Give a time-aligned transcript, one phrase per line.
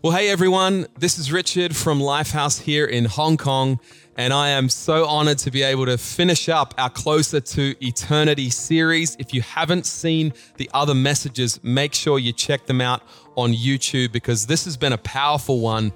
[0.00, 3.78] Well, hey everyone, this is Richard from Lifehouse here in Hong Kong,
[4.16, 8.50] and I am so honored to be able to finish up our Closer to Eternity
[8.50, 9.16] series.
[9.20, 13.02] If you haven't seen the other messages, make sure you check them out
[13.36, 15.92] on YouTube because this has been a powerful one.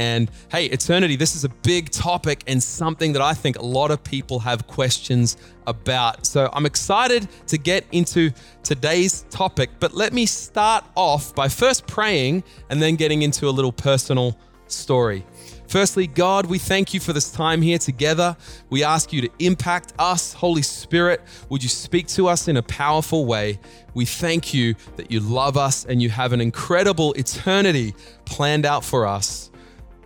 [0.00, 3.90] And hey, eternity, this is a big topic and something that I think a lot
[3.90, 5.36] of people have questions
[5.66, 6.24] about.
[6.24, 8.30] So I'm excited to get into
[8.62, 13.50] today's topic, but let me start off by first praying and then getting into a
[13.50, 15.22] little personal story.
[15.68, 18.38] Firstly, God, we thank you for this time here together.
[18.70, 20.32] We ask you to impact us.
[20.32, 21.20] Holy Spirit,
[21.50, 23.60] would you speak to us in a powerful way?
[23.92, 28.82] We thank you that you love us and you have an incredible eternity planned out
[28.82, 29.49] for us.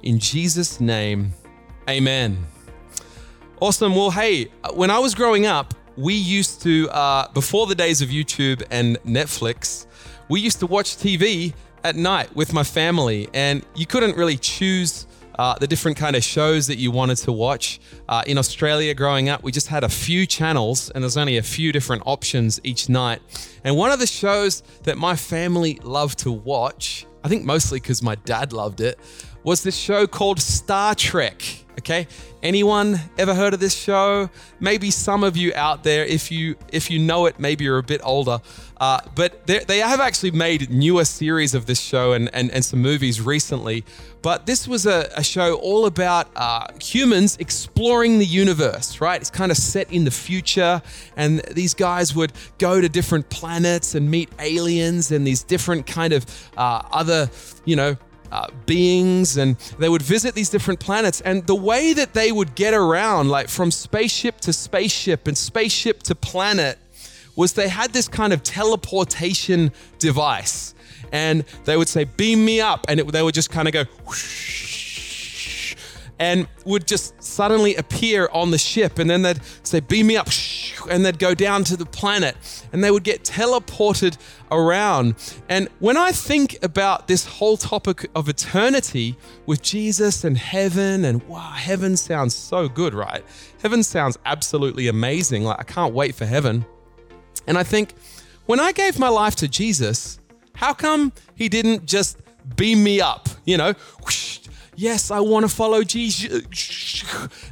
[0.04, 1.32] In Jesus' name,
[1.88, 2.44] amen.
[3.58, 3.96] Awesome.
[3.96, 8.10] Well, hey, when I was growing up, we used to, uh, before the days of
[8.10, 9.86] YouTube and Netflix,
[10.28, 11.54] we used to watch TV
[11.84, 15.06] at night with my family, and you couldn't really choose.
[15.36, 17.80] Uh, the different kind of shows that you wanted to watch.
[18.08, 21.42] Uh, in Australia, growing up, we just had a few channels and there's only a
[21.42, 23.20] few different options each night.
[23.64, 28.00] And one of the shows that my family loved to watch, I think mostly because
[28.00, 28.96] my dad loved it,
[29.44, 31.42] was this show called Star Trek.
[31.76, 32.06] Okay,
[32.42, 34.30] anyone ever heard of this show?
[34.60, 37.82] Maybe some of you out there, if you if you know it, maybe you're a
[37.82, 38.40] bit older.
[38.76, 42.80] Uh, but they have actually made newer series of this show and, and, and some
[42.80, 43.84] movies recently.
[44.22, 49.20] But this was a, a show all about uh, humans exploring the universe, right?
[49.20, 50.80] It's kind of set in the future,
[51.16, 56.12] and these guys would go to different planets and meet aliens and these different kind
[56.12, 56.24] of
[56.56, 57.30] uh, other,
[57.64, 57.96] you know,
[58.32, 61.20] uh, beings and they would visit these different planets.
[61.20, 66.02] And the way that they would get around, like from spaceship to spaceship and spaceship
[66.04, 66.78] to planet,
[67.36, 70.74] was they had this kind of teleportation device.
[71.12, 72.86] And they would say, Beam me up.
[72.88, 74.73] And it, they would just kind of go, whoosh,
[76.18, 78.98] and would just suddenly appear on the ship.
[78.98, 80.28] And then they'd say, Beam me up.
[80.90, 82.36] And they'd go down to the planet
[82.72, 84.18] and they would get teleported
[84.50, 85.14] around.
[85.48, 89.16] And when I think about this whole topic of eternity
[89.46, 93.24] with Jesus and heaven, and wow, heaven sounds so good, right?
[93.62, 95.44] Heaven sounds absolutely amazing.
[95.44, 96.64] Like, I can't wait for heaven.
[97.46, 97.94] And I think,
[98.46, 100.18] when I gave my life to Jesus,
[100.54, 102.18] how come he didn't just
[102.56, 103.72] beam me up, you know,
[104.02, 104.23] whoosh,
[104.76, 106.42] yes, I want to follow Jesus.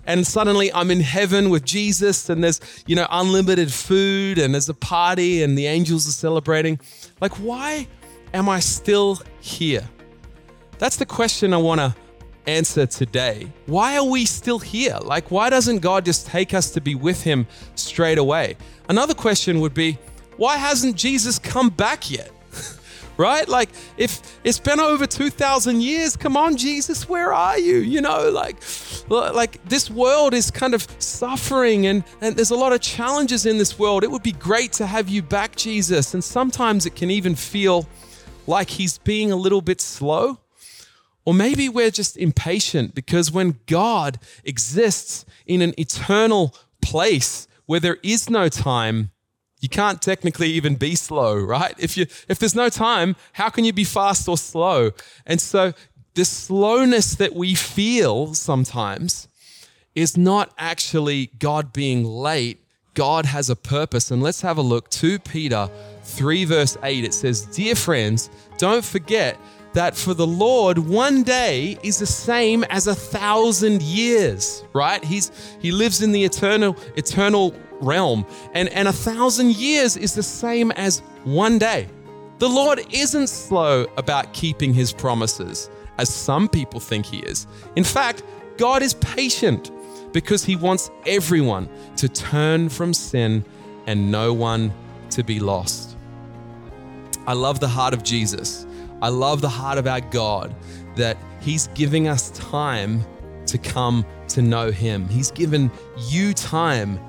[0.07, 4.69] And suddenly I'm in heaven with Jesus and there's, you know, unlimited food and there's
[4.69, 6.81] a party and the angels are celebrating.
[7.21, 7.89] Like, why
[8.35, 9.89] am I still here?
[10.79, 11.95] That's the question I want to
[12.47, 13.53] answer today.
[13.67, 14.99] Why are we still here?
[15.01, 17.47] Like, why doesn't God just take us to be with Him
[17.77, 18.57] straight away?
[18.89, 19.99] Another question would be,
[20.39, 22.33] why hasn't Jesus come back yet?
[23.17, 23.49] Right?
[23.49, 27.77] Like, if it's been over 2,000 years, come on, Jesus, where are you?
[27.77, 28.57] You know, like,
[29.09, 33.59] like this world is kind of suffering and, and there's a lot of challenges in
[33.59, 34.05] this world.
[34.05, 36.15] It would be great to have you back, Jesus.
[36.15, 37.87] And sometimes it can even feel
[38.47, 40.39] like he's being a little bit slow.
[41.25, 47.99] Or maybe we're just impatient because when God exists in an eternal place where there
[48.03, 49.12] is no time,
[49.63, 51.75] you can't technically even be slow, right?
[51.79, 54.91] If you if there's no time, how can you be fast or slow?
[55.25, 55.73] And so
[56.15, 59.29] the slowness that we feel sometimes
[59.95, 62.59] is not actually God being late.
[62.95, 64.11] God has a purpose.
[64.11, 64.91] And let's have a look.
[64.91, 65.71] 2 Peter
[66.03, 69.39] 3, verse 8, it says, Dear friends, don't forget
[69.75, 75.03] that for the Lord, one day is the same as a thousand years, right?
[75.03, 78.27] He's he lives in the eternal, eternal realm.
[78.55, 81.89] And, and a thousand years is the same as one day.
[82.39, 87.47] The Lord isn't slow about keeping his promises, as some people think he is.
[87.77, 88.23] In fact,
[88.57, 89.71] God is patient
[90.13, 93.45] because he wants everyone to turn from sin
[93.87, 94.73] and no one
[95.11, 95.97] to be lost.
[97.27, 98.67] I love the heart of Jesus.
[99.03, 100.55] I love the heart of our God
[100.95, 103.05] that he's giving us time
[103.47, 105.09] to come to know him.
[105.09, 105.71] He's given
[106.09, 107.01] you time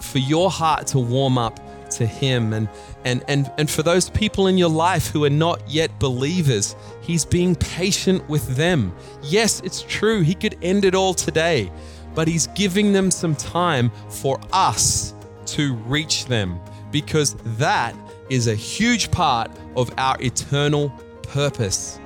[0.00, 1.58] for your heart to warm up
[1.90, 2.68] to him and
[3.04, 7.24] and and and for those people in your life who are not yet believers he's
[7.24, 8.94] being patient with them
[9.24, 11.68] yes it's true he could end it all today
[12.14, 15.14] but he's giving them some time for us
[15.46, 16.60] to reach them
[16.92, 17.92] because that
[18.28, 20.92] is a huge part of our eternal
[21.32, 21.98] purpose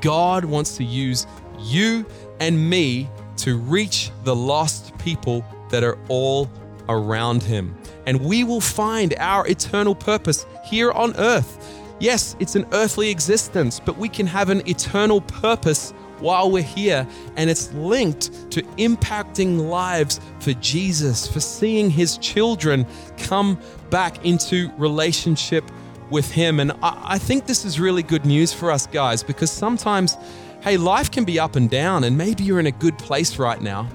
[0.00, 1.26] god wants to use
[1.58, 2.06] you
[2.40, 6.50] and me to reach the lost people that are all
[6.88, 7.76] around him.
[8.06, 11.74] And we will find our eternal purpose here on earth.
[12.00, 15.90] yes, it's an earthly existence, but we can have an eternal purpose
[16.20, 17.06] while we're here.
[17.36, 22.86] And it's linked to impacting lives for Jesus, for seeing his children
[23.16, 23.58] come
[23.90, 25.64] back into relationship
[26.10, 26.60] with him.
[26.60, 30.16] And I, I think this is really good news for us guys because sometimes,
[30.62, 33.60] hey, life can be up and down, and maybe you're in a good place right
[33.60, 33.88] now,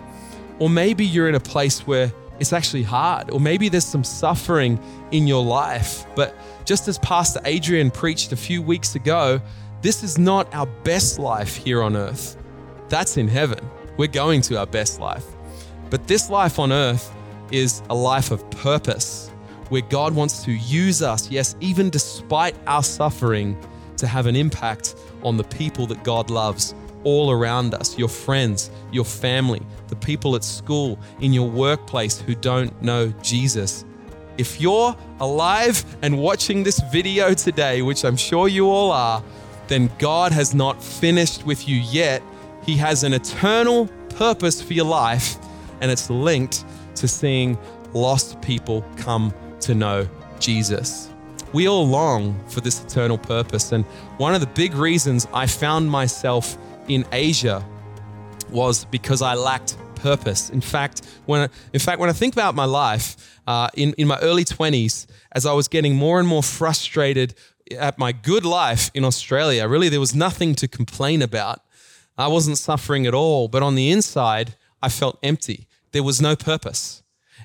[0.59, 4.79] or maybe you're in a place where it's actually hard, or maybe there's some suffering
[5.11, 6.05] in your life.
[6.15, 9.41] But just as Pastor Adrian preached a few weeks ago,
[9.81, 12.37] this is not our best life here on earth.
[12.89, 13.59] That's in heaven.
[13.97, 15.25] We're going to our best life.
[15.89, 17.13] But this life on earth
[17.51, 19.29] is a life of purpose
[19.69, 23.57] where God wants to use us, yes, even despite our suffering,
[23.97, 28.71] to have an impact on the people that God loves all around us your friends,
[28.91, 33.85] your family, the people at school, in your workplace who don't know Jesus.
[34.37, 39.23] If you're alive and watching this video today, which I'm sure you all are,
[39.67, 42.21] then God has not finished with you yet.
[42.65, 45.37] He has an eternal purpose for your life,
[45.81, 47.57] and it's linked to seeing
[47.93, 49.33] lost people come
[49.63, 50.07] to know
[50.39, 51.09] Jesus.
[51.53, 53.71] We all long for this eternal purpose.
[53.71, 53.85] And
[54.17, 56.57] one of the big reasons I found myself
[56.87, 57.63] in Asia
[58.49, 60.49] was because I lacked purpose.
[60.49, 64.07] In fact, when I, in fact when I think about my life uh, in in
[64.07, 67.35] my early twenties, as I was getting more and more frustrated
[67.79, 71.61] at my good life in Australia, really there was nothing to complain about.
[72.17, 75.67] I wasn't suffering at all, but on the inside, I felt empty.
[75.91, 77.03] There was no purpose.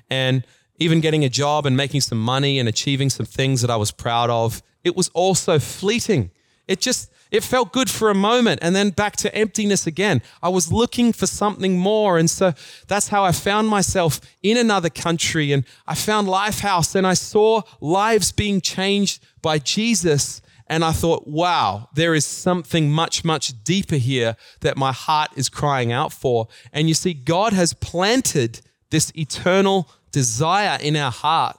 [0.09, 0.43] And
[0.79, 3.91] even getting a job and making some money and achieving some things that I was
[3.91, 6.31] proud of, it was also fleeting.
[6.67, 10.21] It just it felt good for a moment and then back to emptiness again.
[10.41, 12.17] I was looking for something more.
[12.17, 12.53] And so
[12.87, 15.51] that's how I found myself in another country.
[15.51, 20.41] And I found Lifehouse and I saw lives being changed by Jesus.
[20.65, 25.49] And I thought, wow, there is something much, much deeper here that my heart is
[25.49, 26.47] crying out for.
[26.73, 31.57] And you see, God has planted this eternal desire in our heart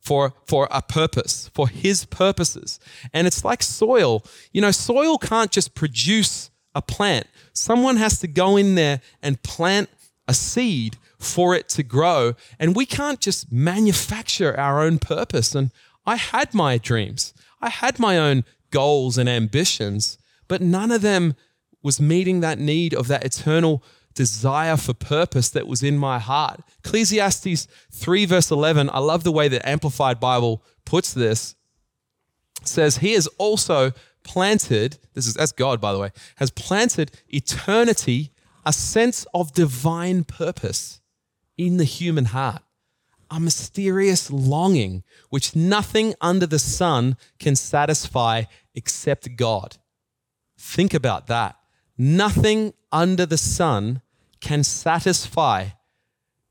[0.00, 2.80] for, for a purpose, for his purposes.
[3.12, 4.24] And it's like soil.
[4.52, 7.26] You know, soil can't just produce a plant.
[7.52, 9.88] Someone has to go in there and plant
[10.26, 12.34] a seed for it to grow.
[12.58, 15.54] And we can't just manufacture our own purpose.
[15.54, 15.70] And
[16.04, 21.36] I had my dreams, I had my own goals and ambitions, but none of them
[21.82, 23.84] was meeting that need of that eternal
[24.14, 26.60] desire for purpose that was in my heart.
[26.84, 31.54] Ecclesiastes 3, verse 11, I love the way the Amplified Bible puts this,
[32.64, 33.92] says, He has also
[34.24, 38.30] planted, this is that's God, by the way, has planted eternity,
[38.64, 41.00] a sense of divine purpose
[41.58, 42.62] in the human heart.
[43.30, 48.44] A mysterious longing which nothing under the sun can satisfy
[48.74, 49.78] except God.
[50.58, 51.56] Think about that.
[52.04, 54.02] Nothing under the sun
[54.40, 55.68] can satisfy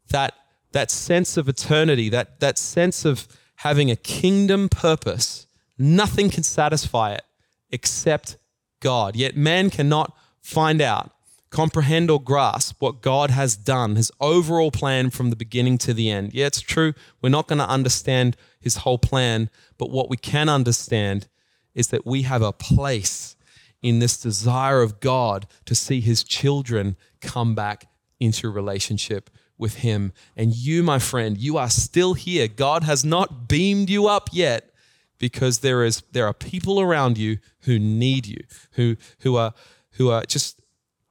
[0.08, 0.34] that,
[0.72, 3.28] that sense of eternity, that, that sense of
[3.58, 5.48] having a kingdom purpose.
[5.78, 7.24] Nothing can satisfy it
[7.70, 8.38] except
[8.80, 9.18] God.
[9.18, 11.12] Yet man cannot find out,
[11.50, 16.10] comprehend, or grasp what God has done, his overall plan from the beginning to the
[16.10, 16.34] end.
[16.34, 20.48] Yeah, it's true, we're not going to understand his whole plan, but what we can
[20.48, 21.28] understand
[21.76, 23.36] is that we have a place
[23.82, 27.88] in this desire of God to see his children come back
[28.20, 30.14] into relationship with him.
[30.36, 32.48] And you, my friend, you are still here.
[32.48, 34.72] God has not beamed you up yet
[35.18, 39.54] because there is there are people around you who need you, who who are
[39.92, 40.62] who are just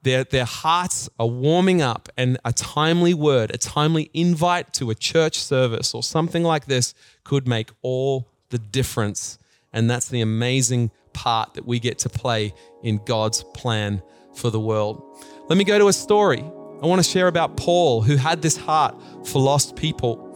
[0.02, 4.94] their, their hearts are warming up, and a timely word, a timely invite to a
[4.94, 9.38] church service or something like this could make all the difference.
[9.72, 14.02] And that's the amazing part that we get to play in God's plan
[14.34, 15.02] for the world.
[15.48, 16.40] Let me go to a story.
[16.82, 20.26] I want to share about Paul, who had this heart for lost people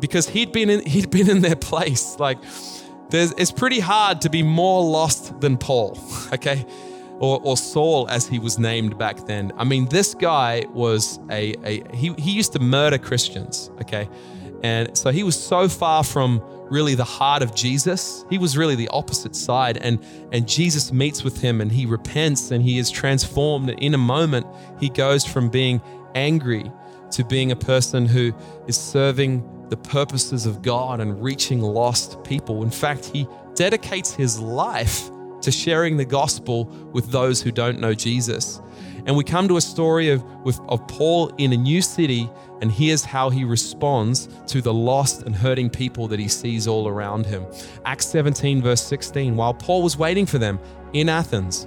[0.00, 2.18] because he'd been in, he'd been in their place.
[2.18, 2.38] Like,
[3.12, 5.98] it's pretty hard to be more lost than Paul,
[6.32, 6.66] okay?
[7.18, 9.52] Or, or, Saul, as he was named back then.
[9.56, 14.08] I mean, this guy was a, a he, he used to murder Christians, okay?
[14.62, 18.24] And so he was so far from really the heart of Jesus.
[18.30, 19.76] He was really the opposite side.
[19.78, 20.02] And,
[20.32, 23.70] and Jesus meets with him and he repents and he is transformed.
[23.70, 24.46] In a moment,
[24.80, 25.82] he goes from being
[26.14, 26.70] angry
[27.10, 28.32] to being a person who
[28.66, 32.62] is serving the purposes of God and reaching lost people.
[32.62, 35.10] In fact, he dedicates his life
[35.42, 38.60] to sharing the gospel with those who don't know Jesus.
[39.06, 40.24] And we come to a story of,
[40.68, 42.30] of Paul in a new city
[42.62, 46.86] And here's how he responds to the lost and hurting people that he sees all
[46.86, 47.44] around him.
[47.84, 49.36] Acts 17, verse 16.
[49.36, 50.60] While Paul was waiting for them
[50.92, 51.66] in Athens,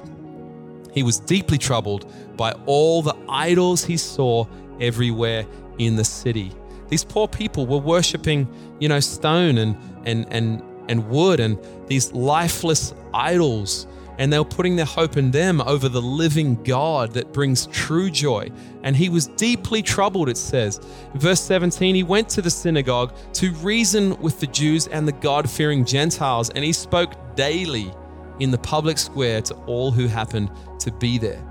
[0.94, 4.46] he was deeply troubled by all the idols he saw
[4.80, 5.46] everywhere
[5.80, 6.54] in the city.
[6.88, 8.48] These poor people were worshiping,
[8.80, 9.76] you know, stone and
[10.06, 13.86] and and and wood and these lifeless idols
[14.18, 18.10] and they were putting their hope in them over the living God that brings true
[18.10, 18.50] joy.
[18.84, 20.80] And he was deeply troubled, it says.
[21.14, 25.14] In verse 17, he went to the synagogue to reason with the Jews and the
[25.14, 27.92] God fearing Gentiles, and he spoke daily
[28.40, 31.44] in the public square to all who happened to be there.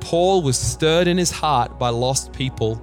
[0.00, 2.82] Paul was stirred in his heart by lost people,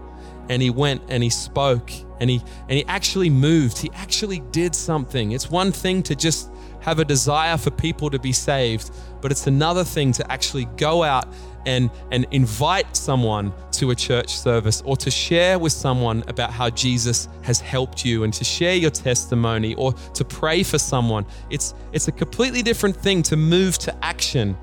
[0.50, 3.78] and he went and he spoke and he and he actually moved.
[3.78, 5.32] He actually did something.
[5.32, 9.48] It's one thing to just have a desire for people to be saved, but it's
[9.48, 11.28] another thing to actually go out
[11.66, 16.70] and, and invite someone to a church service or to share with someone about how
[16.70, 21.26] Jesus has helped you and to share your testimony or to pray for someone.
[21.50, 24.58] It's, it's a completely different thing to move to action.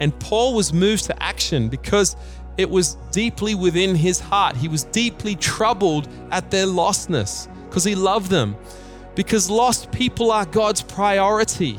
[0.00, 2.16] And Paul was moved to action because
[2.56, 4.56] it was deeply within his heart.
[4.56, 8.56] He was deeply troubled at their lostness because he loved them
[9.14, 11.78] because lost people are God's priority.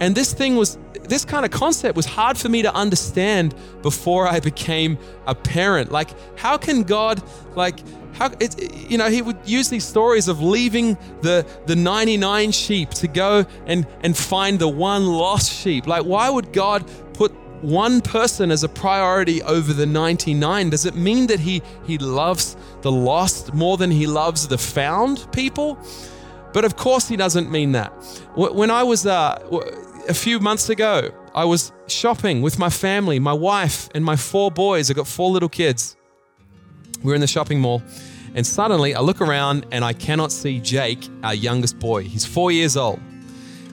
[0.00, 4.26] And this thing was, this kind of concept was hard for me to understand before
[4.26, 5.92] I became a parent.
[5.92, 7.22] Like, how can God,
[7.54, 7.80] like,
[8.14, 12.90] how it, you know, he would use these stories of leaving the the 99 sheep
[12.90, 15.86] to go and and find the one lost sheep.
[15.86, 17.32] Like, why would God put
[17.62, 20.70] one person as a priority over the 99?
[20.70, 25.26] Does it mean that he he loves the lost more than he loves the found
[25.32, 25.78] people?
[26.54, 27.90] But of course, he doesn't mean that.
[28.36, 29.38] When I was uh,
[30.08, 34.52] a few months ago, I was shopping with my family, my wife, and my four
[34.52, 34.88] boys.
[34.88, 35.96] I've got four little kids.
[37.02, 37.82] We are in the shopping mall,
[38.36, 42.04] and suddenly I look around and I cannot see Jake, our youngest boy.
[42.04, 43.00] He's four years old,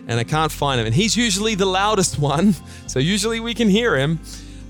[0.07, 0.88] and I can't find him.
[0.88, 2.55] And he's usually the loudest one,
[2.88, 4.19] so usually we can hear him.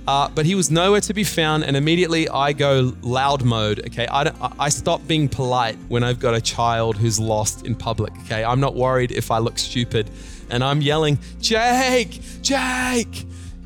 [0.08, 3.86] Uh, but he was nowhere to be found, and immediately I go loud mode.
[3.88, 8.12] Okay, I, I stop being polite when I've got a child who's lost in public.
[8.26, 10.10] Okay, I'm not worried if I look stupid,
[10.50, 13.26] and I'm yelling, Jake, Jake,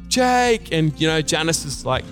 [0.10, 2.04] Jake, and you know Janice is like,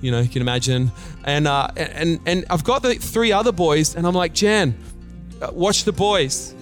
[0.00, 0.92] you know, you can imagine,
[1.24, 4.76] and uh, and and I've got the three other boys, and I'm like, Jan,
[5.42, 6.54] uh, watch the boys.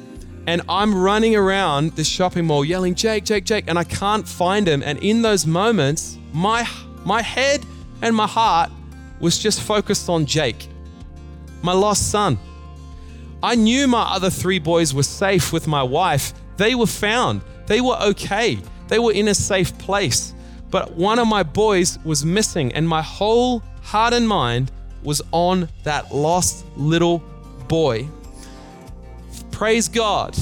[0.45, 4.67] And I'm running around the shopping mall yelling, Jake, Jake, Jake, and I can't find
[4.67, 4.83] him.
[4.83, 6.67] And in those moments, my
[7.05, 7.65] my head
[8.01, 8.71] and my heart
[9.21, 10.69] was just focused on Jake,
[11.63, 12.39] my lost son.
[13.43, 16.33] I knew my other three boys were safe with my wife.
[16.57, 20.35] They were found, they were okay, they were in a safe place.
[20.71, 24.71] But one of my boys was missing, and my whole heart and mind
[25.03, 27.23] was on that lost little
[27.69, 28.09] boy.
[29.51, 30.37] Praise God,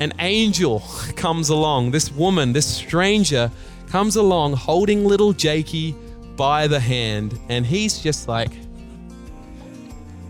[0.00, 0.80] an angel
[1.16, 1.90] comes along.
[1.90, 3.50] This woman, this stranger,
[3.92, 5.94] comes along holding little Jakey
[6.34, 8.50] by the hand, and he's just like,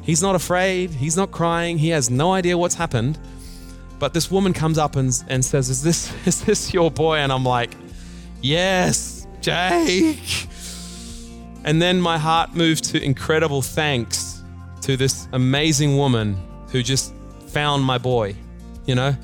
[0.02, 3.20] he's not afraid, he's not crying, he has no idea what's happened.
[4.00, 7.18] But this woman comes up and, and says, Is this, is this your boy?
[7.18, 7.76] And I'm like,
[8.40, 10.48] Yes, Jake.
[11.64, 14.42] And then my heart moved to incredible thanks
[14.80, 16.36] to this amazing woman
[16.72, 17.14] who just
[17.46, 18.34] found my boy,
[18.86, 19.14] you know?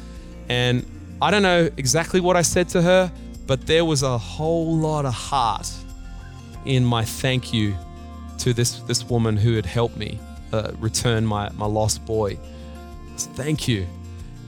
[0.48, 0.86] And
[1.20, 3.10] I don't know exactly what I said to her,
[3.48, 5.68] but there was a whole lot of heart
[6.66, 7.74] in my thank you
[8.36, 10.20] to this, this woman who had helped me
[10.52, 12.38] uh, return my, my lost boy.
[13.16, 13.86] Thank you.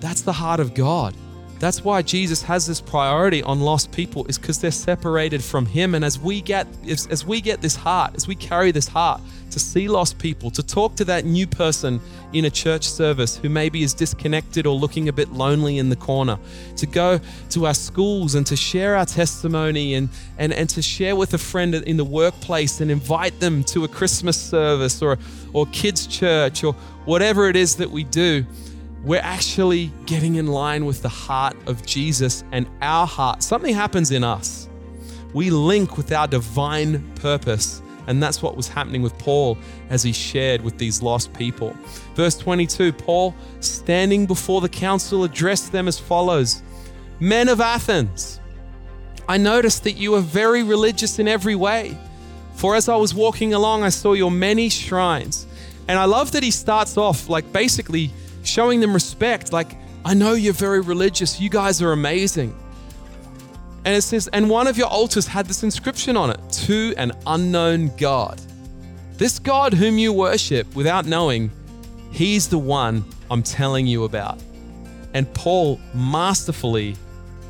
[0.01, 1.15] That's the heart of God.
[1.61, 5.95] That's why Jesus has this priority on lost people is because they're separated from him.
[5.95, 9.21] And as we get as, as we get this heart, as we carry this heart
[9.51, 12.01] to see lost people, to talk to that new person
[12.33, 15.97] in a church service who maybe is disconnected or looking a bit lonely in the
[15.97, 16.39] corner,
[16.77, 21.15] to go to our schools and to share our testimony and, and, and to share
[21.15, 25.19] with a friend in the workplace and invite them to a Christmas service or,
[25.53, 26.73] or kids' church or
[27.05, 28.47] whatever it is that we do
[29.03, 33.43] we're actually getting in line with the heart of Jesus and our heart.
[33.43, 34.69] Something happens in us.
[35.33, 37.83] We link with our divine purpose.
[38.07, 39.57] And that's what was happening with Paul
[39.89, 41.77] as he shared with these lost people.
[42.15, 46.63] Verse 22 Paul, standing before the council, addressed them as follows
[47.21, 48.41] Men of Athens,
[49.29, 51.97] I noticed that you are very religious in every way.
[52.55, 55.47] For as I was walking along, I saw your many shrines.
[55.87, 58.11] And I love that he starts off like basically
[58.43, 59.53] showing them respect.
[59.53, 61.41] Like, I know you're very religious.
[61.41, 62.57] You guys are amazing.
[63.85, 67.13] And it says, and one of your altars had this inscription on it to an
[67.27, 68.41] unknown God.
[69.17, 71.51] This God whom you worship without knowing,
[72.11, 74.39] he's the one I'm telling you about.
[75.15, 76.97] And Paul masterfully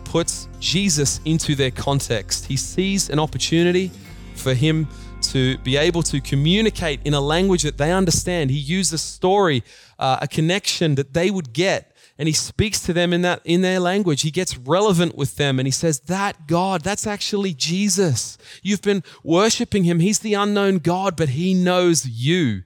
[0.05, 2.47] puts Jesus into their context.
[2.47, 3.91] He sees an opportunity
[4.35, 4.89] for him
[5.23, 8.51] to be able to communicate in a language that they understand.
[8.51, 9.63] He used a story,
[9.99, 13.63] uh, a connection that they would get, and he speaks to them in that in
[13.63, 14.23] their language.
[14.23, 18.37] He gets relevant with them, and he says, "That God, that's actually Jesus.
[18.63, 20.01] You've been worshiping him.
[20.01, 22.65] He's the unknown God, but he knows you."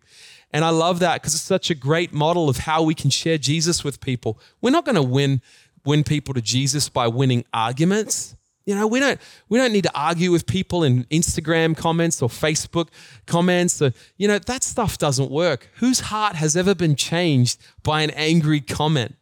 [0.52, 3.38] And I love that because it's such a great model of how we can share
[3.38, 4.38] Jesus with people.
[4.60, 5.40] We're not going to win
[5.84, 8.36] win people to Jesus by winning arguments.
[8.66, 12.28] You know, we don't we don't need to argue with people in Instagram comments or
[12.28, 12.88] Facebook
[13.26, 13.82] comments.
[13.82, 15.68] Or, you know, that stuff doesn't work.
[15.76, 19.16] Whose heart has ever been changed by an angry comment?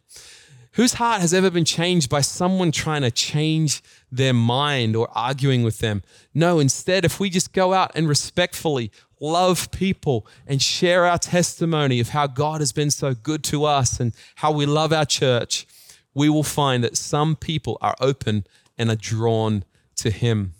[0.73, 5.61] Whose heart has ever been changed by someone trying to change their mind or arguing
[5.61, 6.01] with them?
[6.33, 11.99] No, instead, if we just go out and respectfully love people and share our testimony
[11.99, 15.67] of how God has been so good to us and how we love our church,
[16.15, 18.45] we will find that some people are open
[18.77, 19.63] and are drawn
[19.97, 20.53] to him.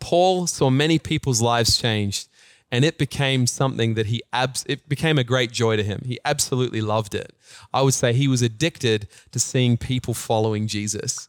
[0.00, 2.28] Paul saw many people's lives changed
[2.72, 6.02] and it became something that he abs- it became a great joy to him.
[6.06, 7.34] He absolutely loved it.
[7.72, 11.28] I would say he was addicted to seeing people following Jesus.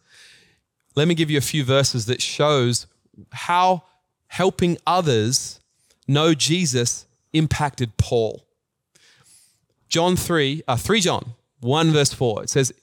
[0.96, 2.88] Let me give you a few verses that shows
[3.32, 3.84] how
[4.28, 5.60] helping others
[6.08, 8.46] know Jesus impacted Paul.
[9.90, 12.44] John 3, uh, 3 John 1 verse 4.
[12.44, 12.74] It says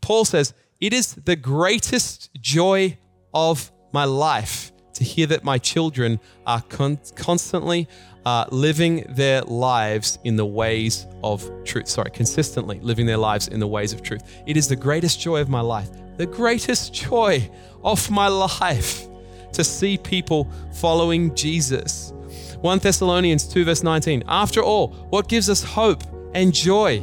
[0.00, 2.96] Paul says, it is the greatest joy
[3.34, 7.88] of my life to hear that my children are con- constantly
[8.24, 11.88] uh, living their lives in the ways of truth.
[11.88, 14.22] Sorry, consistently living their lives in the ways of truth.
[14.46, 17.50] It is the greatest joy of my life, the greatest joy
[17.82, 19.06] of my life
[19.52, 22.12] to see people following Jesus.
[22.60, 24.24] 1 Thessalonians 2, verse 19.
[24.28, 26.02] After all, what gives us hope
[26.34, 27.02] and joy?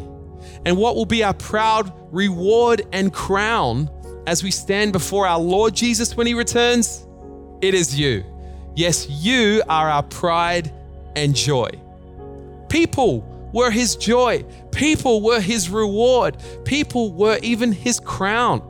[0.68, 3.90] And what will be our proud reward and crown
[4.28, 7.08] as we stand before our Lord Jesus when he returns?
[7.62, 8.26] It is you.
[8.76, 10.74] Yes, you are our pride
[11.16, 11.70] and joy.
[12.68, 13.22] People
[13.54, 18.62] were his joy, people were his reward, people were even his crown.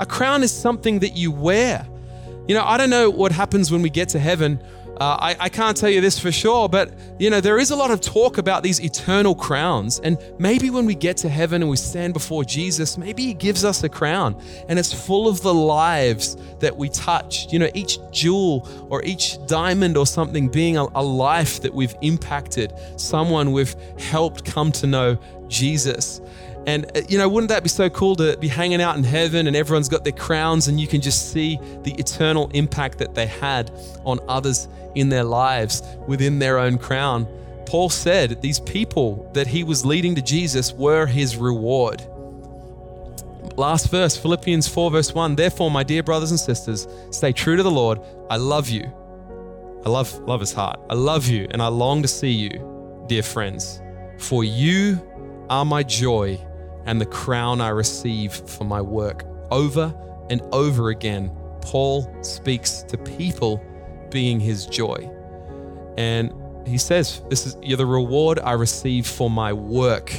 [0.00, 1.86] A crown is something that you wear.
[2.48, 4.60] You know, I don't know what happens when we get to heaven
[5.00, 7.76] uh, I, I can't tell you this for sure, but you know, there is a
[7.76, 10.00] lot of talk about these eternal crowns.
[10.00, 13.64] And maybe when we get to heaven and we stand before Jesus, maybe He gives
[13.64, 17.52] us a crown and it's full of the lives that we touched.
[17.52, 21.94] You know, each jewel or each diamond or something being a, a life that we've
[22.00, 26.20] impacted, someone we've helped come to know Jesus.
[26.66, 29.46] And, uh, you know, wouldn't that be so cool to be hanging out in heaven
[29.46, 33.26] and everyone's got their crowns and you can just see the eternal impact that they
[33.26, 33.70] had
[34.04, 37.26] on others in their lives within their own crown?
[37.66, 42.02] Paul said these people that he was leading to Jesus were his reward.
[43.56, 45.36] Last verse, Philippians 4, verse 1.
[45.36, 48.00] Therefore, my dear brothers and sisters, stay true to the Lord.
[48.28, 48.92] I love you.
[49.84, 50.80] I love, love his heart.
[50.90, 53.80] I love you and I long to see you, dear friends.
[54.18, 55.00] For you
[55.48, 56.40] are my joy
[56.86, 59.24] and the crown I receive for my work.
[59.50, 59.94] Over
[60.30, 63.62] and over again, Paul speaks to people
[64.10, 65.10] being his joy.
[65.96, 66.32] And
[66.66, 70.12] he says, This is you're the reward I receive for my work.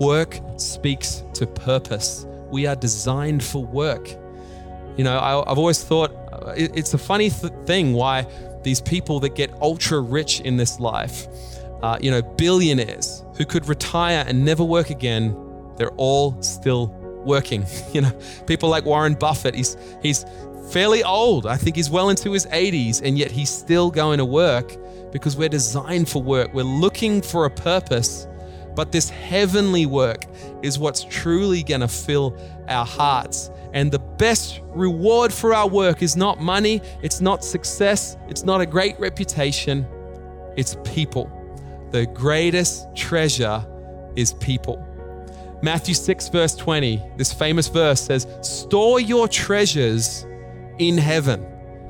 [0.00, 2.26] Work speaks to purpose.
[2.50, 4.08] We are designed for work.
[4.96, 8.26] You know, I, have always thought uh, it's a funny th- thing why
[8.62, 11.26] these people that get ultra rich in this life,
[11.82, 15.36] uh, you know, billionaires who could retire and never work again,
[15.76, 16.88] they're all still
[17.24, 17.66] working.
[17.92, 18.12] You know,
[18.46, 20.24] people like Warren Buffett, he's he's
[20.70, 21.46] fairly old.
[21.46, 24.76] I think he's well into his 80s, and yet he's still going to work
[25.12, 26.52] because we're designed for work.
[26.52, 28.26] We're looking for a purpose,
[28.74, 30.24] but this heavenly work
[30.62, 32.36] is what's truly going to fill
[32.68, 33.50] our hearts.
[33.72, 38.60] And the best reward for our work is not money, it's not success, it's not
[38.60, 39.86] a great reputation,
[40.56, 41.30] it's people.
[41.90, 43.64] The greatest treasure
[44.16, 44.83] is people.
[45.64, 50.26] Matthew 6, verse 20, this famous verse says, Store your treasures
[50.78, 51.40] in heaven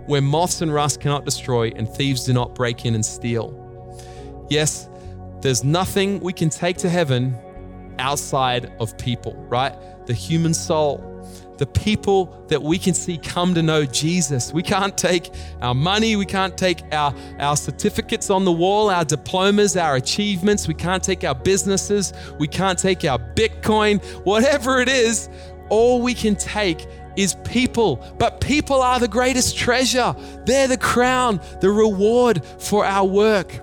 [0.06, 3.52] where moths and rust cannot destroy and thieves do not break in and steal.
[4.48, 4.88] Yes,
[5.40, 7.36] there's nothing we can take to heaven
[7.98, 9.74] outside of people, right?
[10.06, 10.98] The human soul
[11.58, 14.52] the people that we can see come to know Jesus.
[14.52, 19.04] We can't take our money, we can't take our, our certificates on the wall, our
[19.04, 24.88] diplomas, our achievements, we can't take our businesses, we can't take our Bitcoin, whatever it
[24.88, 25.28] is,
[25.68, 26.86] all we can take
[27.16, 28.04] is people.
[28.18, 30.14] But people are the greatest treasure,
[30.44, 33.60] they're the crown, the reward for our work.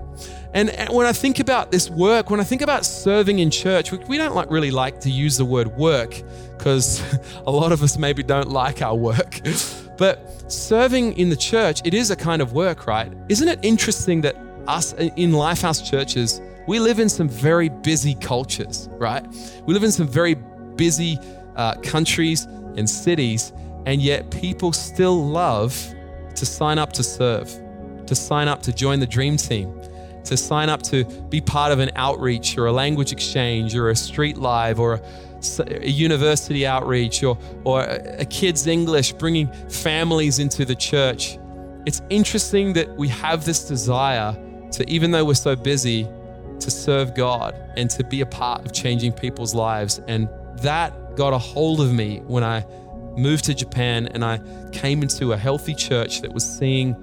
[0.53, 3.99] And, when I think about this work, when I think about serving in church, we,
[3.99, 6.21] we don't like really like to use the word work
[6.61, 7.01] because
[7.47, 9.41] a lot of us maybe don't like our work.
[9.97, 13.13] But serving in the church, it is a kind of work, right?
[13.29, 18.89] Isn't it interesting that us in Lifehouse churches, we live in some very busy cultures,
[18.93, 19.23] right?
[19.67, 20.33] We live in some very
[20.75, 21.19] busy
[21.55, 22.45] uh, countries
[22.77, 23.53] and cities,
[23.85, 25.75] and yet people still love
[26.33, 27.53] to sign up to serve,
[28.07, 29.79] to sign up to join the dream team,
[30.23, 33.95] to sign up to be part of an outreach or a language exchange or a
[33.95, 35.01] street live or a,
[35.59, 41.37] a university outreach or, or a kids' English, bringing families into the church.
[41.85, 44.37] It's interesting that we have this desire
[44.73, 46.07] to, even though we're so busy,
[46.59, 49.99] to serve God and to be a part of changing people's lives.
[50.07, 52.65] And that got a hold of me when I
[53.17, 54.39] moved to Japan and I
[54.71, 56.95] came into a healthy church that was seeing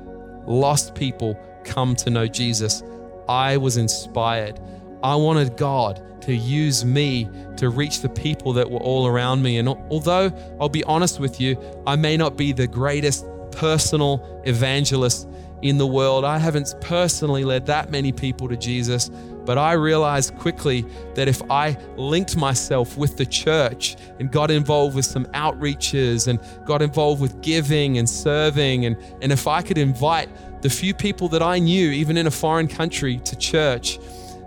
[0.47, 2.83] lost people come to know Jesus.
[3.29, 4.59] I was inspired.
[5.03, 9.59] I wanted God to use me to reach the people that were all around me.
[9.59, 11.57] And although I'll be honest with you,
[11.87, 15.29] I may not be the greatest personal evangelist
[15.63, 19.09] in the world, I haven't personally led that many people to Jesus.
[19.45, 20.85] But I realized quickly
[21.15, 26.39] that if I linked myself with the church and got involved with some outreaches and
[26.67, 30.29] got involved with giving and serving, and, and if I could invite
[30.61, 33.99] the few people that I knew, even in a foreign country, to church,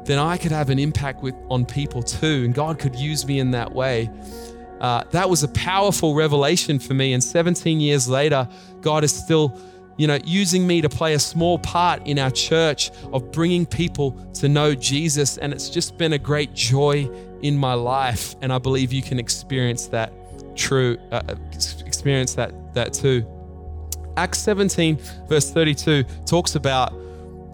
[0.05, 2.43] then I could have an impact with, on people too.
[2.45, 4.09] And God could use me in that way.
[4.79, 7.13] Uh, that was a powerful revelation for me.
[7.13, 8.47] And 17 years later,
[8.81, 9.55] God is still
[9.97, 14.13] you know, using me to play a small part in our church of bringing people
[14.33, 15.37] to know Jesus.
[15.37, 17.07] And it's just been a great joy
[17.43, 18.35] in my life.
[18.41, 20.11] And I believe you can experience that
[20.55, 21.21] true, uh,
[21.85, 23.25] experience that, that too.
[24.17, 26.93] Acts 17, verse 32, talks about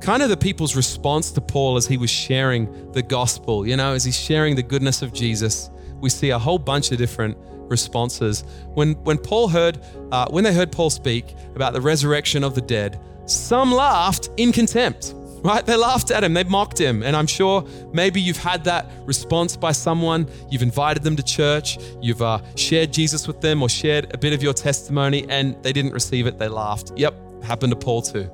[0.01, 3.93] kind of the people's response to Paul as he was sharing the gospel, you know,
[3.93, 5.69] as he's sharing the goodness of Jesus.
[5.99, 7.37] We see a whole bunch of different
[7.69, 8.43] responses.
[8.73, 9.79] When, when Paul heard,
[10.11, 14.51] uh, when they heard Paul speak about the resurrection of the dead, some laughed in
[14.51, 15.65] contempt, right?
[15.65, 17.03] They laughed at him, they mocked him.
[17.03, 20.29] And I'm sure maybe you've had that response by someone.
[20.49, 24.33] You've invited them to church, you've uh, shared Jesus with them or shared a bit
[24.33, 26.37] of your testimony, and they didn't receive it.
[26.37, 26.91] They laughed.
[26.95, 28.31] Yep, happened to Paul too.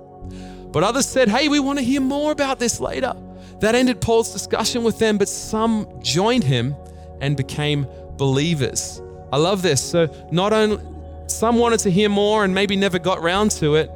[0.74, 3.14] But others said, hey, we want to hear more about this later.
[3.60, 6.76] That ended Paul's discussion with them, but some joined him
[7.22, 9.02] and became believers.
[9.32, 9.82] I love this.
[9.82, 10.84] So, not only
[11.28, 13.90] some wanted to hear more and maybe never got round to it,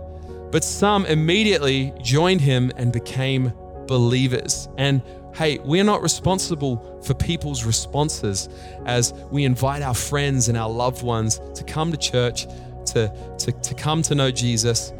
[0.51, 3.51] but some immediately joined him and became
[3.87, 4.69] believers.
[4.77, 5.01] And
[5.35, 8.49] hey, we're not responsible for people's responses
[8.85, 12.47] as we invite our friends and our loved ones to come to church,
[12.87, 14.93] to, to, to come to know Jesus.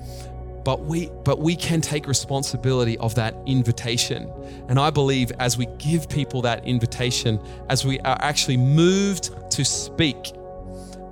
[0.67, 4.30] But we, but we can take responsibility of that invitation.
[4.67, 9.63] And I believe as we give people that invitation, as we are actually moved to
[9.63, 10.34] speak,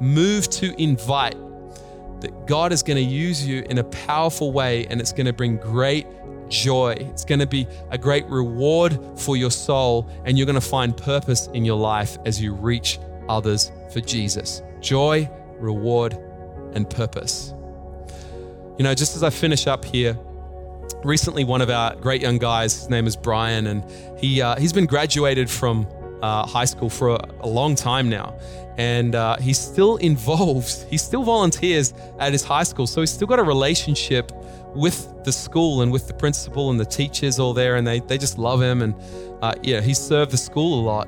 [0.02, 1.38] moved to invite,
[2.20, 5.32] that God is going to use you in a powerful way and it's going to
[5.32, 6.06] bring great
[6.50, 6.98] joy.
[7.00, 10.98] It's going to be a great reward for your soul, and you're going to find
[10.98, 14.62] purpose in your life as you reach others for Jesus.
[14.82, 16.20] Joy, reward,
[16.74, 17.55] and purpose.
[18.78, 20.18] You know, just as I finish up here,
[21.04, 23.84] recently one of our great young guys, his name is Brian, and
[24.20, 25.88] he uh, he's been graduated from
[26.22, 28.38] uh, high school for a, a, long time now.
[28.78, 30.86] And uh, he's still involved.
[30.90, 32.88] He still volunteers at his high school.
[32.88, 34.32] So he's still got a relationship
[34.76, 37.76] with the school and with the principal and the teachers all there.
[37.76, 38.82] And they, they just love him.
[38.82, 38.96] And
[39.42, 41.08] uh, yeah, he served the school a lot.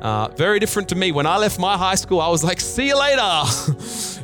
[0.00, 1.10] Uh, very different to me.
[1.10, 3.42] When I left my high school, I was like, see you later.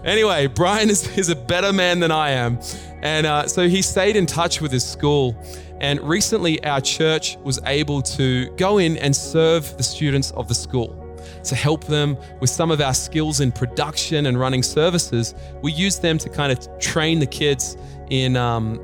[0.05, 2.61] anyway, Brian is, is a better man than I am.
[3.05, 5.37] And uh, so he stayed in touch with his school.
[5.81, 10.55] And recently, our church was able to go in and serve the students of the
[10.55, 11.01] school
[11.45, 15.35] to help them with some of our skills in production and running services.
[15.63, 17.77] We use them to kind of train the kids
[18.09, 18.81] in um,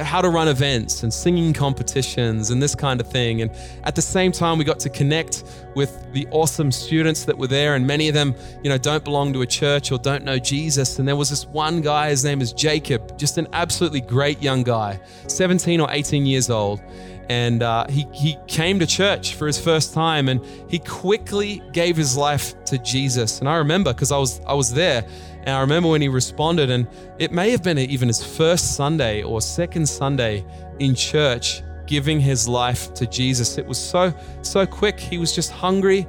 [0.00, 3.42] how to run events and singing competitions and this kind of thing.
[3.42, 3.50] And
[3.84, 7.74] at the same time, we got to connect with the awesome students that were there,
[7.74, 10.98] and many of them, you know, don't belong to a church or don't know Jesus.
[10.98, 14.62] And there was this one guy, his name is Jacob, just an absolutely great young
[14.62, 16.80] guy, 17 or 18 years old.
[17.28, 21.96] And uh, he, he came to church for his first time and he quickly gave
[21.96, 23.40] his life to Jesus.
[23.40, 25.04] And I remember because I was, I was there
[25.46, 29.22] and I remember when he responded, and it may have been even his first Sunday
[29.22, 30.44] or second Sunday
[30.78, 33.58] in church, giving his life to Jesus.
[33.58, 34.98] It was so, so quick.
[34.98, 36.06] He was just hungry.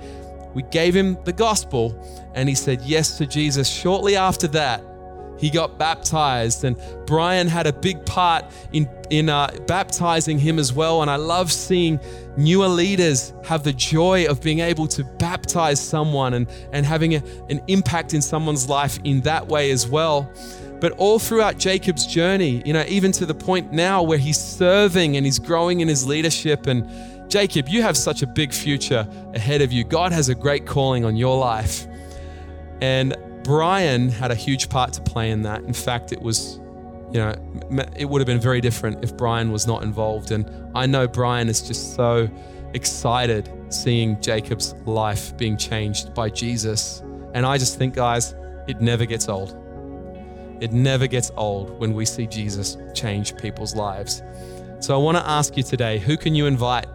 [0.53, 2.01] We gave him the gospel,
[2.33, 3.67] and he said yes to Jesus.
[3.67, 4.81] Shortly after that,
[5.37, 10.73] he got baptized, and Brian had a big part in, in uh, baptizing him as
[10.73, 11.01] well.
[11.01, 11.99] And I love seeing
[12.37, 17.23] newer leaders have the joy of being able to baptize someone and, and having a,
[17.49, 20.31] an impact in someone's life in that way as well.
[20.79, 25.17] But all throughout Jacob's journey, you know, even to the point now where he's serving
[25.17, 26.67] and he's growing in his leadership.
[26.67, 26.87] And
[27.29, 29.83] Jacob, you have such a big future ahead of you.
[29.83, 31.87] God has a great calling on your life.
[32.81, 33.15] And
[33.45, 35.62] Brian had a huge part to play in that.
[35.62, 36.60] In fact, it was,
[37.12, 37.36] you know,
[37.95, 40.31] it would have been very different if Brian was not involved.
[40.31, 42.27] And I know Brian is just so
[42.73, 47.03] excited seeing Jacob's life being changed by Jesus.
[47.36, 48.34] And I just think, guys,
[48.67, 49.55] it never gets old.
[50.60, 54.23] It never gets old when we see Jesus change people's lives.
[54.79, 56.88] So I want to ask you today who can you invite?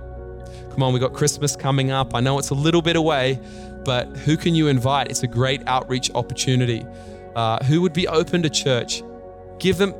[0.70, 2.14] Come on, we've got Christmas coming up.
[2.14, 3.38] I know it's a little bit away,
[3.84, 5.10] but who can you invite?
[5.10, 6.86] It's a great outreach opportunity.
[7.34, 9.02] Uh, who would be open to church?
[9.58, 9.94] Give them,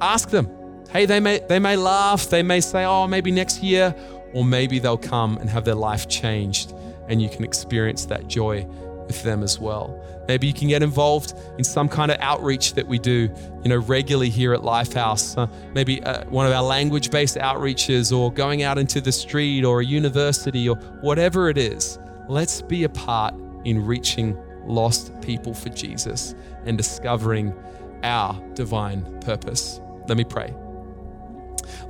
[0.00, 0.48] ask them.
[0.90, 2.30] Hey, they may they may laugh.
[2.30, 3.94] They may say, "Oh, maybe next year,"
[4.32, 6.74] or maybe they'll come and have their life changed,
[7.08, 8.66] and you can experience that joy
[9.06, 10.02] with them as well.
[10.28, 13.30] Maybe you can get involved in some kind of outreach that we do,
[13.62, 15.36] you know, regularly here at Lifehouse.
[15.36, 19.80] Uh, maybe uh, one of our language-based outreaches, or going out into the street, or
[19.80, 21.98] a university, or whatever it is.
[22.28, 24.36] Let's be a part in reaching
[24.66, 26.34] lost people for Jesus
[26.66, 27.54] and discovering
[28.02, 29.80] our divine purpose.
[30.06, 30.54] Let me pray.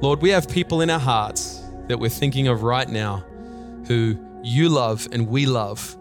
[0.01, 3.25] Lord, we have people in our hearts that we're thinking of right now
[3.87, 5.97] who you love and we love,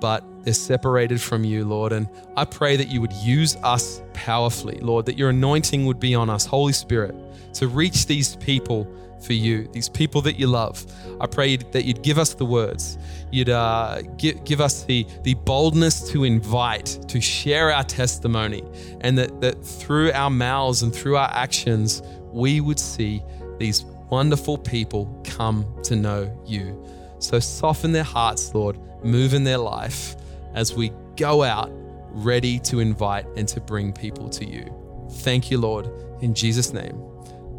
[0.00, 1.92] but they're separated from you, Lord.
[1.92, 6.14] And I pray that you would use us powerfully, Lord, that your anointing would be
[6.14, 7.16] on us, Holy Spirit,
[7.54, 8.88] to reach these people
[9.20, 10.86] for you, these people that you love.
[11.20, 12.96] I pray that you'd give us the words,
[13.32, 18.62] you'd uh, give, give us the, the boldness to invite, to share our testimony,
[19.00, 23.20] and that, that through our mouths and through our actions, we would see
[23.58, 26.80] these wonderful people come to know you.
[27.18, 30.14] So soften their hearts, Lord, move in their life
[30.56, 31.70] as we go out
[32.10, 34.74] ready to invite and to bring people to you.
[35.18, 35.88] Thank you, Lord.
[36.20, 37.00] In Jesus' name,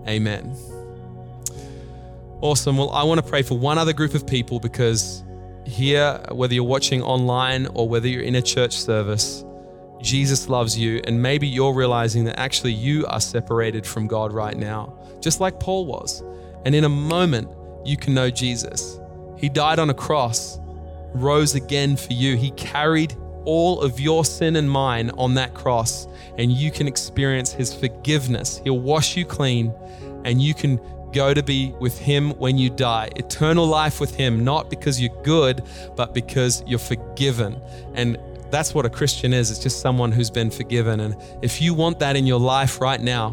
[0.07, 0.53] amen.
[2.41, 2.77] Awesome.
[2.77, 5.23] Well, I want to pray for one other group of people because
[5.65, 9.43] here, whether you're watching online or whether you're in a church service,
[10.01, 11.01] Jesus loves you.
[11.05, 15.59] And maybe you're realizing that actually you are separated from God right now, just like
[15.59, 16.23] Paul was.
[16.65, 17.49] And in a moment,
[17.85, 18.99] you can know Jesus.
[19.37, 20.59] He died on a cross,
[21.21, 22.35] rose again for you.
[22.35, 27.53] He carried all of your sin and mine on that cross, and you can experience
[27.53, 28.61] His forgiveness.
[28.63, 29.73] He'll wash you clean,
[30.25, 30.79] and you can
[31.13, 33.09] go to be with Him when you die.
[33.15, 35.63] Eternal life with Him, not because you're good,
[35.95, 37.59] but because you're forgiven.
[37.93, 38.17] And
[38.51, 40.99] that's what a Christian is it's just someone who's been forgiven.
[40.99, 43.31] And if you want that in your life right now,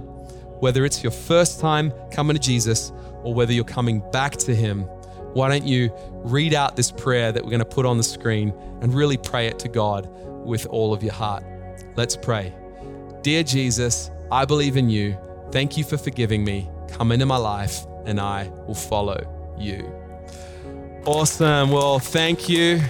[0.61, 2.93] whether it's your first time coming to Jesus
[3.23, 4.89] or whether you're coming back to Him,
[5.35, 5.93] why don't you
[6.25, 9.47] read out this prayer that we're going to put on the screen and really pray
[9.47, 10.09] it to God
[10.45, 11.45] with all of your heart?
[11.97, 12.55] Let's pray.
[13.23, 15.17] Dear Jesus, I believe in you.
[15.51, 19.21] Thank you for forgiving me come into my life and I will follow
[19.59, 19.93] you.
[21.07, 21.71] Awesome.
[21.71, 22.81] Well, thank you.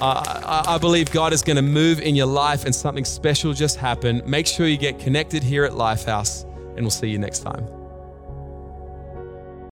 [0.00, 3.76] Uh, I believe God is going to move in your life and something special just
[3.76, 4.24] happened.
[4.24, 7.79] Make sure you get connected here at Lifehouse, and we'll see you next time.